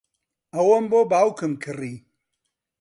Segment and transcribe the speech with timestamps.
[0.55, 1.95] ئەوەم بۆ باوکم کڕی.